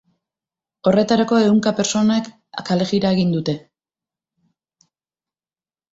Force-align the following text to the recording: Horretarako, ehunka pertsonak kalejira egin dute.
Horretarako, 0.91 1.41
ehunka 1.49 1.73
pertsonak 1.81 2.31
kalejira 2.71 3.13
egin 3.19 3.39
dute. 3.39 3.55